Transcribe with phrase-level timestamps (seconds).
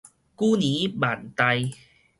[0.35, 1.69] 久年萬代